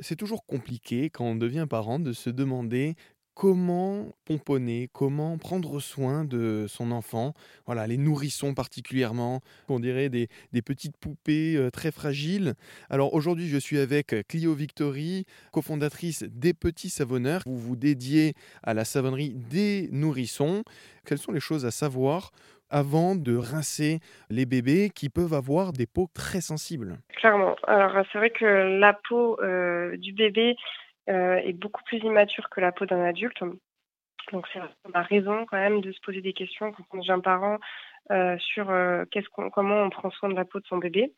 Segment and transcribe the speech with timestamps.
[0.00, 2.96] C'est toujours compliqué quand on devient parent de se demander
[3.36, 7.34] comment pomponner, comment prendre soin de son enfant.
[7.66, 12.54] Voilà, les nourrissons particulièrement, on dirait des, des petites poupées euh, très fragiles.
[12.88, 17.42] Alors aujourd'hui, je suis avec Clio Victory, cofondatrice des Petits Savonneurs.
[17.44, 18.32] Vous vous dédiez
[18.62, 20.64] à la savonnerie des nourrissons.
[21.04, 22.32] Quelles sont les choses à savoir
[22.70, 24.00] avant de rincer
[24.30, 26.98] les bébés qui peuvent avoir des peaux très sensibles?
[27.66, 30.56] Alors c'est vrai que la peau euh, du bébé
[31.08, 33.42] euh, est beaucoup plus immature que la peau d'un adulte.
[34.32, 34.60] Donc c'est
[34.92, 37.58] a raison quand même de se poser des questions quand on devient parent
[38.10, 38.66] euh, sur
[39.52, 41.12] comment on prend soin de la peau de son bébé.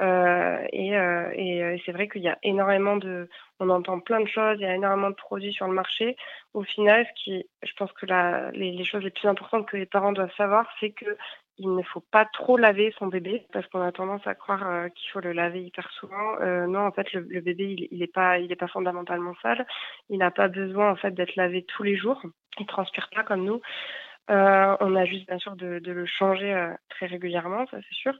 [0.00, 3.28] Et, c'est vrai qu'il y a énormément de,
[3.60, 6.16] on entend plein de choses, il y a énormément de produits sur le marché.
[6.54, 9.86] Au final, ce qui, je pense que la, les choses les plus importantes que les
[9.86, 11.16] parents doivent savoir, c'est que
[11.58, 14.88] il ne faut pas trop laver son bébé parce qu'on a tendance à croire euh,
[14.88, 16.38] qu'il faut le laver hyper souvent.
[16.40, 19.66] Euh, non, en fait, le, bébé, il, il est pas, pas fondamentalement sale.
[20.10, 22.22] Il n'a pas besoin en fait d'être lavé tous les jours.
[22.58, 23.60] Il transpire pas comme nous.
[24.28, 28.12] Euh, on a juste bien sûr de, le changer euh, très régulièrement, ça c'est sûr.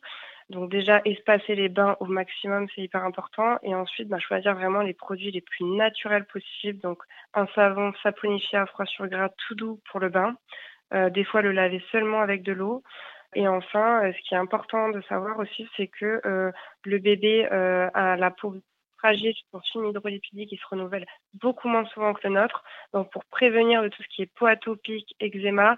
[0.51, 3.59] Donc déjà, espacer les bains au maximum, c'est hyper important.
[3.65, 6.81] Et ensuite, bah, choisir vraiment les produits les plus naturels possibles.
[6.81, 7.03] Donc
[7.35, 10.37] un savon saponifié à froid sur gras tout doux pour le bain.
[11.11, 12.85] Des fois, le laver seulement avec de l'eau.
[13.37, 16.51] Et enfin, euh, ce qui est important de savoir aussi, c'est que euh,
[16.87, 18.57] le bébé euh, a la peau
[18.97, 22.65] fragile, son film hydrolipidique qui se renouvelle beaucoup moins souvent que le nôtre.
[22.95, 25.77] Donc, pour prévenir de tout ce qui est peau atopique, eczéma,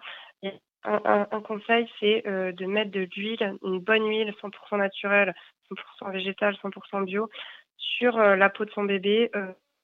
[0.85, 5.35] un, conseil, c'est de mettre de l'huile, une bonne huile 100% naturelle,
[5.69, 7.29] 100% végétale, 100% bio,
[7.77, 9.33] sur la peau de son bébé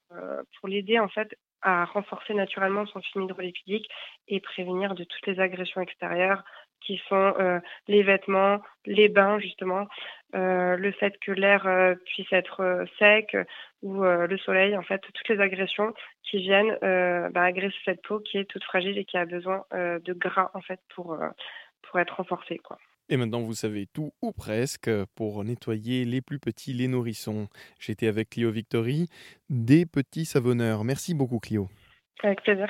[0.09, 3.89] pour l'aider en fait à renforcer naturellement son film hydrolipidique
[4.29, 6.43] et prévenir de toutes les agressions extérieures
[6.85, 9.87] qui sont euh, les vêtements, les bains justement,
[10.35, 13.35] euh, le fait que l'air euh, puisse être sec
[13.81, 18.39] ou le soleil, en fait, toutes les agressions qui viennent bah, agresser cette peau qui
[18.39, 21.15] est toute fragile et qui a besoin de gras en fait pour,
[21.83, 22.57] pour être renforcée.
[22.57, 22.79] Quoi.
[23.09, 27.47] Et maintenant, vous savez tout ou presque pour nettoyer les plus petits, les nourrissons.
[27.79, 29.07] J'étais avec Clio Victory,
[29.49, 30.83] des petits savonneurs.
[30.83, 31.69] Merci beaucoup, Clio.
[32.23, 32.67] Avec plaisir.